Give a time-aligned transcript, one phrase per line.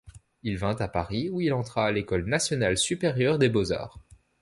[0.41, 3.99] Il vint à Paris où il entra à l'École nationale supérieure des beaux-arts.